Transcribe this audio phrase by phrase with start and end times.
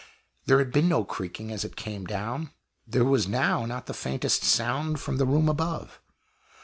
[0.47, 2.49] There had been no creaking as it came down;
[2.87, 6.01] there was now not the faintest sound from the room above.